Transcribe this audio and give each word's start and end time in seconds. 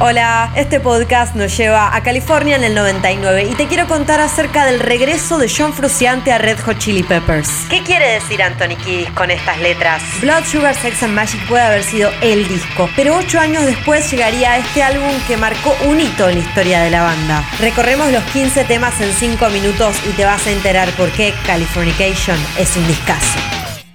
Hola, 0.00 0.52
este 0.54 0.78
podcast 0.78 1.34
nos 1.34 1.56
lleva 1.56 1.96
a 1.96 2.04
California 2.04 2.54
en 2.54 2.62
el 2.62 2.72
99 2.72 3.48
y 3.50 3.54
te 3.56 3.66
quiero 3.66 3.88
contar 3.88 4.20
acerca 4.20 4.64
del 4.64 4.78
regreso 4.78 5.38
de 5.38 5.52
John 5.52 5.72
Fruciante 5.72 6.30
a 6.30 6.38
Red 6.38 6.60
Hot 6.60 6.78
Chili 6.78 7.02
Peppers. 7.02 7.50
¿Qué 7.68 7.82
quiere 7.82 8.12
decir 8.12 8.40
Anthony 8.40 8.76
Kiddis 8.76 9.10
con 9.10 9.32
estas 9.32 9.58
letras? 9.58 10.00
Blood 10.20 10.44
Sugar 10.44 10.76
Sex 10.76 11.02
and 11.02 11.14
Magic 11.14 11.44
puede 11.48 11.64
haber 11.64 11.82
sido 11.82 12.12
el 12.22 12.46
disco, 12.46 12.88
pero 12.94 13.16
ocho 13.16 13.40
años 13.40 13.66
después 13.66 14.08
llegaría 14.08 14.56
este 14.58 14.84
álbum 14.84 15.10
que 15.26 15.36
marcó 15.36 15.74
un 15.88 16.00
hito 16.00 16.28
en 16.28 16.36
la 16.38 16.44
historia 16.44 16.80
de 16.80 16.90
la 16.90 17.02
banda. 17.02 17.44
Recorremos 17.58 18.12
los 18.12 18.22
15 18.26 18.66
temas 18.66 19.00
en 19.00 19.12
5 19.12 19.48
minutos 19.48 19.96
y 20.08 20.12
te 20.12 20.24
vas 20.24 20.46
a 20.46 20.52
enterar 20.52 20.88
por 20.90 21.10
qué 21.10 21.34
Californication 21.44 22.38
es 22.56 22.76
un 22.76 22.86
discazo. 22.86 23.40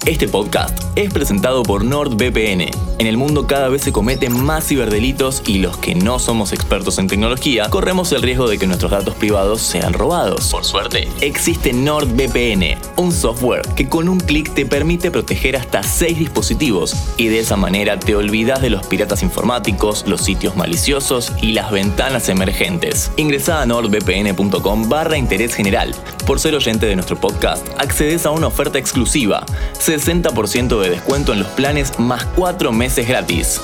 Este 0.05 0.27
podcast 0.27 0.77
es 0.98 1.13
presentado 1.13 1.63
por 1.63 1.85
NordVPN. 1.85 2.93
En 3.00 3.08
el 3.08 3.18
mundo 3.18 3.48
cada 3.48 3.70
vez 3.70 3.82
se 3.82 3.92
cometen 3.92 4.40
más 4.40 4.68
ciberdelitos 4.68 5.42
y 5.48 5.58
los 5.58 5.78
que 5.78 5.96
no 5.96 6.20
somos 6.20 6.54
expertos 6.54 7.00
en 7.00 7.08
tecnología 7.08 7.68
corremos 7.70 8.12
el 8.12 8.22
riesgo 8.22 8.48
de 8.48 8.60
que 8.60 8.68
nuestros 8.68 8.92
datos 8.92 9.16
privados 9.16 9.62
sean 9.62 9.94
robados. 9.94 10.52
Por 10.52 10.64
suerte, 10.64 11.08
existe 11.22 11.74
NordVPN, 11.74 12.78
un 12.98 13.12
software 13.12 13.68
que 13.76 13.90
con 13.90 14.08
un 14.08 14.20
clic 14.20 14.54
te 14.54 14.68
permite 14.68 15.10
proteger 15.10 15.58
hasta 15.58 15.82
6 15.82 16.20
dispositivos 16.20 16.96
y 17.18 17.30
de 17.30 17.40
esa 17.40 17.58
manera 17.58 18.00
te 18.00 18.16
olvidas 18.16 18.62
de 18.62 18.70
los 18.70 18.86
piratas 18.86 19.24
informáticos, 19.24 20.05
los 20.08 20.22
sitios 20.22 20.55
maliciosos 20.55 21.34
y 21.41 21.54
las 21.54 21.72
ventanas 21.72 22.30
emergentes. 22.30 23.12
Ingresa 23.18 23.62
a 23.62 23.66
nordvpn.com 23.66 24.88
barra 24.88 25.18
interés 25.18 25.55
general. 25.55 25.96
Por 26.28 26.40
ser 26.40 26.55
oyente 26.55 26.86
de 26.86 26.96
nuestro 26.96 27.20
podcast, 27.20 27.68
accedes 27.80 28.26
a 28.26 28.32
una 28.32 28.48
oferta 28.48 28.78
exclusiva. 28.78 29.46
60% 29.80 30.80
de 30.80 30.90
descuento 30.91 31.34
en 31.34 31.40
los 31.40 31.50
planes 31.50 32.00
más 32.00 32.26
4 32.35 32.72
meses 32.72 32.82
gratis. 32.84 33.62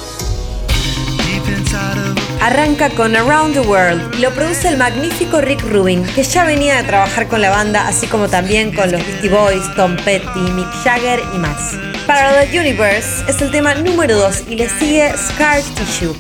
Arranca 2.42 2.90
con 2.92 3.18
Around 3.18 3.54
the 3.54 3.60
World 3.60 4.16
lo 4.22 4.32
produce 4.32 4.70
el 4.70 4.78
magnífico 4.78 5.42
Rick 5.42 5.62
Rubin, 5.64 6.06
que 6.16 6.24
ya 6.24 6.46
venía 6.46 6.78
de 6.78 6.84
trabajar 6.84 7.28
con 7.28 7.42
la 7.42 7.50
banda, 7.50 7.86
así 7.86 8.08
como 8.08 8.30
también 8.30 8.74
con 8.74 8.92
los 8.92 9.06
Beastie 9.06 9.30
Boys, 9.30 9.76
Tom 9.76 9.98
Petty, 9.98 10.40
Mick 10.56 10.70
Jagger 10.84 11.20
y 11.36 11.38
más. 11.38 11.76
Para 12.08 12.46
The 12.46 12.60
Universe 12.60 13.26
es 13.28 13.42
el 13.42 13.52
tema 13.52 13.76
número 13.76 14.18
2 14.18 14.44
y 14.48 14.56
le 14.56 14.70
sigue 14.70 15.12
Scar 15.18 15.62
Tissue, 15.62 16.16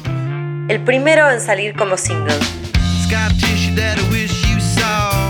el 0.67 0.83
primero 0.83 1.31
en 1.31 1.39
salir 1.39 1.73
como 1.75 1.95
single. 1.95 2.58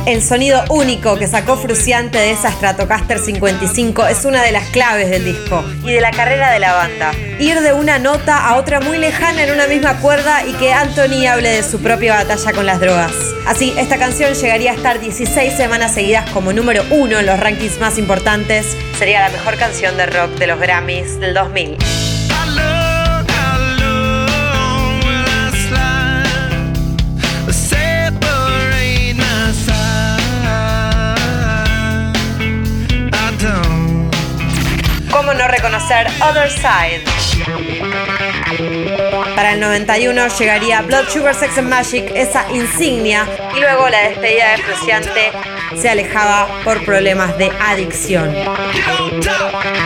El 0.05 0.23
sonido 0.23 0.63
único 0.69 1.19
que 1.19 1.27
sacó 1.27 1.55
Fruciante 1.55 2.17
de 2.17 2.31
esa 2.31 2.52
Stratocaster 2.52 3.19
55 3.19 4.08
es 4.08 4.25
una 4.25 4.41
de 4.41 4.52
las 4.52 4.67
claves 4.69 5.11
del 5.11 5.23
disco 5.23 5.63
y 5.83 5.94
de 5.94 6.02
la 6.02 6.09
carrera 6.09 6.52
de 6.52 6.58
la 6.58 6.73
banda. 6.73 7.11
Ir 7.39 7.59
de 7.61 7.73
una 7.73 7.99
nota 7.99 8.47
a 8.47 8.58
otra 8.58 8.80
muy 8.80 8.97
lejana 8.97 9.44
en 9.44 9.53
una 9.53 9.67
misma 9.67 9.99
cuerda 9.99 10.44
y 10.47 10.53
que 10.53 10.73
Anthony 10.73 11.27
hable 11.27 11.49
de 11.49 11.61
su 11.61 11.80
propia 11.80 12.16
batalla 12.16 12.53
con 12.53 12.66
las 12.66 12.80
drogas. 12.80 13.13
Así, 13.45 13.71
esta 13.77 13.97
canción 13.97 14.33
llegaría 14.33 14.71
a 14.71 14.75
estar 14.75 14.99
16 14.99 15.53
semanas 15.53 15.93
seguidas 15.93 16.27
como 16.31 16.53
número 16.53 16.83
uno 16.89 17.19
en 17.19 17.27
los 17.27 17.39
rankings 17.39 17.80
más 17.80 17.99
importantes. 17.99 18.75
Sería 18.97 19.19
la 19.19 19.30
mejor 19.30 19.58
canción 19.58 19.95
de 19.95 20.08
rock 20.08 20.31
de 20.39 20.47
los 20.47 20.59
Grammys 20.59 21.19
del 21.19 21.36
2000. 21.36 22.08
Other 36.22 36.50
Side? 36.50 37.03
Para 39.36 39.53
el 39.53 39.59
91 39.59 40.27
llegaría 40.37 40.82
Blood 40.82 41.10
Sugar 41.10 41.36
Sex 41.36 41.58
and 41.58 41.70
Magic, 41.70 42.11
esa 42.15 42.45
insignia, 42.52 43.27
y 43.55 43.60
luego 43.60 43.89
la 43.89 44.09
despedida 44.09 44.52
de 44.52 44.58
Fruciante 44.58 45.32
se 45.76 45.89
alejaba 45.89 46.48
por 46.64 46.83
problemas 46.83 47.38
de 47.38 47.52
adicción. 47.61 48.33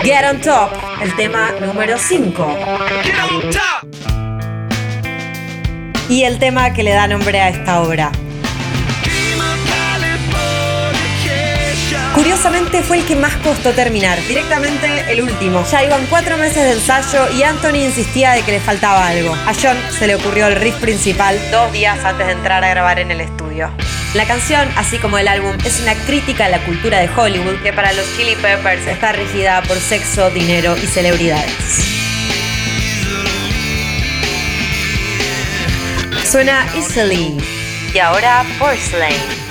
Get 0.03 0.25
on 0.29 0.41
Top, 0.41 0.72
el 1.02 1.16
tema 1.16 1.52
número 1.59 1.97
5. 1.97 2.57
Y 6.09 6.23
el 6.23 6.40
tema 6.40 6.73
que 6.73 6.84
le 6.84 6.91
da 6.91 7.07
nombre 7.07 7.40
a 7.40 7.50
esta 7.50 7.81
obra. 7.81 8.12
Curiosamente 12.33 12.81
fue 12.81 12.97
el 12.97 13.05
que 13.05 13.16
más 13.16 13.35
costó 13.38 13.73
terminar, 13.73 14.19
directamente 14.27 14.88
el 15.07 15.21
último. 15.21 15.63
Ya 15.69 15.83
iban 15.83 16.03
cuatro 16.07 16.35
meses 16.35 16.63
de 16.63 16.71
ensayo 16.71 17.31
y 17.31 17.44
Anthony 17.44 17.75
insistía 17.75 18.31
de 18.31 18.41
que 18.41 18.53
le 18.53 18.59
faltaba 18.59 19.07
algo. 19.07 19.35
A 19.35 19.53
John 19.53 19.77
se 19.91 20.07
le 20.07 20.16
ocurrió 20.16 20.47
el 20.47 20.55
riff 20.55 20.73
principal 20.77 21.39
dos 21.51 21.72
días 21.72 22.03
antes 22.03 22.25
de 22.25 22.33
entrar 22.33 22.63
a 22.63 22.69
grabar 22.69 22.97
en 22.97 23.11
el 23.11 23.22
estudio. 23.22 23.69
La 24.16 24.25
canción, 24.25 24.67
así 24.77 24.97
como 24.97 25.19
el 25.19 25.27
álbum, 25.27 25.55
es 25.63 25.79
una 25.79 25.93
crítica 25.93 26.47
a 26.47 26.49
la 26.49 26.57
cultura 26.66 26.97
de 27.01 27.09
Hollywood 27.16 27.61
que 27.61 27.72
para 27.72 27.93
los 27.93 28.05
Chili 28.17 28.35
Peppers 28.38 28.88
está 28.88 29.11
regida 29.11 29.61
por 29.61 29.77
sexo, 29.77 30.31
dinero 30.31 30.75
y 30.75 30.88
celebridades. 30.88 31.53
Suena 36.25 36.66
Easily 36.73 37.38
y 37.93 37.99
ahora 37.99 38.43
Porcelain. 38.57 39.42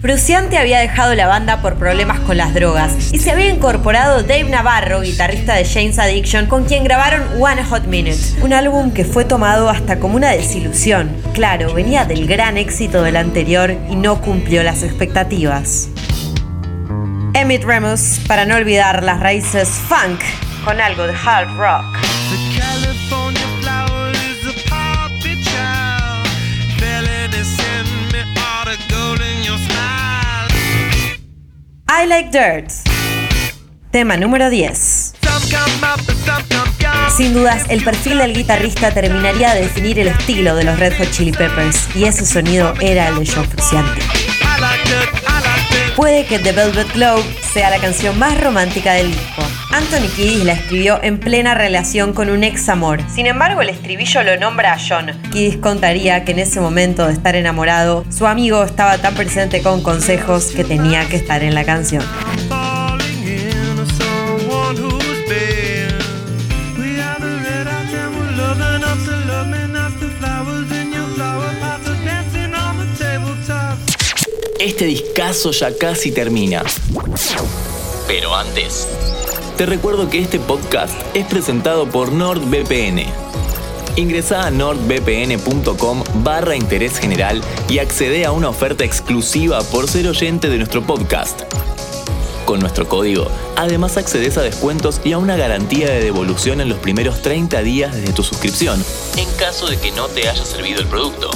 Fruciante 0.00 0.56
había 0.56 0.78
dejado 0.78 1.14
la 1.14 1.26
banda 1.26 1.60
por 1.60 1.76
problemas 1.76 2.20
con 2.20 2.36
las 2.36 2.54
drogas 2.54 3.12
y 3.12 3.18
se 3.18 3.30
había 3.30 3.50
incorporado 3.50 4.22
Dave 4.22 4.44
Navarro, 4.44 5.02
guitarrista 5.02 5.54
de 5.54 5.64
James 5.64 5.98
Addiction, 5.98 6.46
con 6.46 6.64
quien 6.64 6.84
grabaron 6.84 7.22
One 7.40 7.62
Hot 7.64 7.84
Minute, 7.84 8.18
un 8.40 8.52
álbum 8.52 8.92
que 8.92 9.04
fue 9.04 9.24
tomado 9.24 9.68
hasta 9.68 9.98
como 9.98 10.16
una 10.16 10.30
desilusión. 10.30 11.14
Claro, 11.34 11.74
venía 11.74 12.06
del 12.06 12.26
gran 12.26 12.56
éxito 12.56 13.02
del 13.02 13.16
anterior 13.16 13.76
y 13.90 13.96
no 13.96 14.22
cumplió 14.22 14.62
las 14.62 14.82
expectativas. 14.82 15.88
Emmett 17.34 17.64
Remus, 17.64 18.20
para 18.26 18.46
no 18.46 18.56
olvidar 18.56 19.02
las 19.02 19.20
raíces 19.20 19.68
funk, 19.68 20.20
con 20.64 20.80
algo 20.80 21.06
de 21.06 21.14
hard 21.14 21.56
rock. 21.56 22.59
I 31.92 32.06
Like 32.06 32.30
Dirt. 32.30 32.70
Tema 33.90 34.16
número 34.16 34.48
10. 34.48 35.14
Sin 37.16 37.34
dudas, 37.34 37.64
el 37.68 37.82
perfil 37.82 38.18
del 38.18 38.32
guitarrista 38.32 38.92
terminaría 38.92 39.54
de 39.54 39.62
definir 39.62 39.98
el 39.98 40.06
estilo 40.06 40.54
de 40.54 40.62
los 40.62 40.78
Red 40.78 40.96
Hot 40.98 41.10
Chili 41.10 41.32
Peppers, 41.32 41.88
y 41.96 42.04
ese 42.04 42.24
sonido 42.24 42.74
era 42.80 43.08
el 43.08 43.18
de 43.18 43.26
John 43.28 43.44
Frusciante. 43.44 44.02
Puede 45.96 46.26
que 46.26 46.38
The 46.38 46.52
Velvet 46.52 46.92
Globe 46.94 47.24
sea 47.52 47.70
la 47.70 47.80
canción 47.80 48.16
más 48.16 48.40
romántica 48.40 48.92
del 48.92 49.10
disco. 49.10 49.42
Anthony 49.72 50.08
Kiddis 50.16 50.44
la 50.44 50.54
escribió 50.54 51.00
en 51.02 51.20
plena 51.20 51.54
relación 51.54 52.12
con 52.12 52.28
un 52.28 52.42
ex 52.42 52.68
amor. 52.68 53.00
Sin 53.08 53.26
embargo, 53.26 53.62
el 53.62 53.68
estribillo 53.68 54.22
lo 54.24 54.36
nombra 54.36 54.74
a 54.74 54.78
John. 54.78 55.12
Kiddis 55.32 55.58
contaría 55.58 56.24
que 56.24 56.32
en 56.32 56.40
ese 56.40 56.60
momento 56.60 57.06
de 57.06 57.12
estar 57.12 57.36
enamorado, 57.36 58.04
su 58.10 58.26
amigo 58.26 58.64
estaba 58.64 58.98
tan 58.98 59.14
presente 59.14 59.62
con 59.62 59.82
consejos 59.82 60.46
que 60.46 60.64
tenía 60.64 61.08
que 61.08 61.16
estar 61.16 61.42
en 61.44 61.54
la 61.54 61.64
canción. 61.64 62.02
Este 74.58 74.84
discazo 74.84 75.52
ya 75.52 75.74
casi 75.78 76.12
termina. 76.12 76.62
Pero 78.06 78.34
antes, 78.34 78.86
te 79.60 79.66
recuerdo 79.66 80.08
que 80.08 80.18
este 80.18 80.38
podcast 80.38 80.98
es 81.12 81.26
presentado 81.26 81.86
por 81.86 82.12
NordVPN. 82.12 83.04
Ingresa 83.94 84.46
a 84.46 84.50
nordvpn.com 84.50 86.02
barra 86.24 86.56
interés 86.56 86.96
general 86.96 87.42
y 87.68 87.78
accede 87.78 88.24
a 88.24 88.32
una 88.32 88.48
oferta 88.48 88.84
exclusiva 88.86 89.62
por 89.64 89.86
ser 89.86 90.08
oyente 90.08 90.48
de 90.48 90.56
nuestro 90.56 90.80
podcast. 90.80 91.42
Con 92.46 92.60
nuestro 92.60 92.88
código, 92.88 93.30
además 93.54 93.98
accedes 93.98 94.38
a 94.38 94.42
descuentos 94.42 95.02
y 95.04 95.12
a 95.12 95.18
una 95.18 95.36
garantía 95.36 95.90
de 95.90 96.00
devolución 96.00 96.62
en 96.62 96.70
los 96.70 96.78
primeros 96.78 97.20
30 97.20 97.60
días 97.60 97.94
desde 97.94 98.14
tu 98.14 98.22
suscripción, 98.22 98.82
en 99.18 99.30
caso 99.32 99.66
de 99.66 99.76
que 99.76 99.90
no 99.90 100.06
te 100.06 100.26
haya 100.26 100.42
servido 100.42 100.80
el 100.80 100.86
producto. 100.86 101.30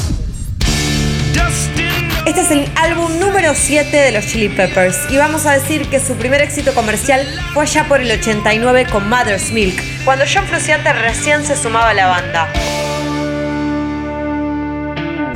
Este 2.27 2.41
es 2.41 2.51
el 2.51 2.67
álbum 2.77 3.19
número 3.21 3.55
7 3.55 3.95
de 3.95 4.11
los 4.11 4.27
Chili 4.27 4.49
Peppers 4.49 4.97
y 5.11 5.19
vamos 5.19 5.45
a 5.45 5.53
decir 5.53 5.91
que 5.91 6.01
su 6.01 6.15
primer 6.17 6.41
éxito 6.41 6.73
comercial 6.73 7.21
fue 7.53 7.65
allá 7.65 7.87
por 7.87 8.01
el 8.01 8.11
89 8.11 8.87
con 8.91 9.07
Mother's 9.11 9.51
Milk, 9.53 9.79
cuando 10.07 10.25
John 10.33 10.47
Frusciante 10.47 10.91
recién 10.95 11.45
se 11.45 11.55
sumaba 11.55 11.91
a 11.91 11.95
la 11.95 12.07
banda. 12.07 12.49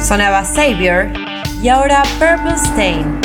Sonaba 0.00 0.46
Savior 0.46 1.08
Y 1.62 1.68
ahora 1.68 2.02
Purple 2.18 2.54
Stain. 2.56 3.20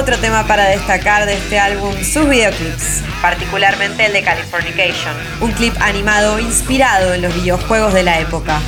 Otro 0.00 0.16
tema 0.16 0.46
para 0.46 0.64
destacar 0.64 1.26
de 1.26 1.34
este 1.34 1.58
álbum, 1.58 1.94
sus 2.02 2.26
videoclips, 2.26 3.02
particularmente 3.20 4.06
el 4.06 4.14
de 4.14 4.22
Californication, 4.22 5.14
un 5.42 5.52
clip 5.52 5.74
animado 5.78 6.38
inspirado 6.38 7.12
en 7.12 7.20
los 7.20 7.34
videojuegos 7.34 7.92
de 7.92 8.02
la 8.02 8.18
época. 8.18 8.60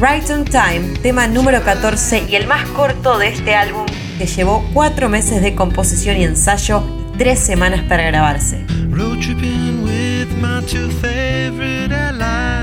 Right 0.00 0.28
on 0.30 0.44
Time, 0.44 0.98
tema 1.02 1.28
número 1.28 1.62
14 1.62 2.24
y 2.28 2.34
el 2.34 2.48
más 2.48 2.68
corto 2.70 3.16
de 3.18 3.28
este 3.28 3.54
álbum, 3.54 3.86
que 4.18 4.26
llevó 4.26 4.68
4 4.74 5.08
meses 5.08 5.40
de 5.40 5.54
composición 5.54 6.16
y 6.16 6.24
ensayo 6.24 6.82
y 7.14 7.18
3 7.18 7.38
semanas 7.38 7.82
para 7.88 8.02
grabarse. 8.02 8.66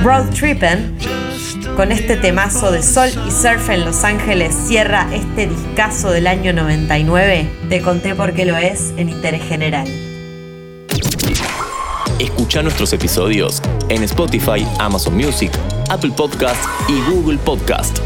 Road 0.04 0.30
Trippin', 0.32 0.98
con 1.76 1.92
este 1.92 2.18
temazo 2.18 2.72
de 2.72 2.84
sol 2.84 3.10
y 3.28 3.32
surf 3.32 3.70
en 3.70 3.86
Los 3.86 4.04
Ángeles, 4.04 4.54
cierra 4.54 5.08
este 5.14 5.48
discazo 5.48 6.12
del 6.12 6.28
año 6.28 6.54
99. 6.54 7.48
Te 7.70 7.82
conté 7.82 8.14
por 8.16 8.34
qué 8.34 8.46
lo 8.46 8.58
es 8.58 8.94
en 8.98 9.10
interés 9.10 9.44
general. 9.44 9.88
Escucha 12.20 12.62
nuestros 12.62 12.94
episodios 12.94 13.62
en 13.90 14.04
Spotify, 14.04 14.68
Amazon 14.80 15.16
Music, 15.16 15.52
Apple 15.90 16.12
Podcast 16.16 16.64
y 16.88 17.00
Google 17.10 17.38
Podcast. 17.38 18.00